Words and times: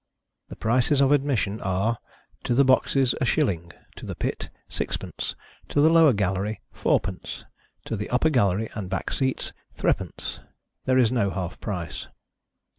The 0.49 0.55
prices 0.55 0.99
of 0.99 1.11
admission 1.11 1.61
are, 1.61 1.99
to 2.45 2.55
the 2.55 2.63
boxes, 2.65 3.13
a 3.21 3.25
shilling; 3.25 3.71
to 3.97 4.07
the 4.07 4.15
pit, 4.15 4.49
sixpence; 4.67 5.35
to 5.69 5.79
the 5.79 5.91
lower 5.91 6.11
gallery, 6.11 6.59
fourpence; 6.73 7.45
to 7.85 7.95
the 7.95 8.09
upper 8.09 8.31
gallery 8.31 8.71
and 8.73 8.89
back 8.89 9.11
seats, 9.11 9.53
threepence. 9.75 10.39
There 10.85 10.97
is 10.97 11.11
no 11.11 11.29
half 11.29 11.59
price. 11.61 12.07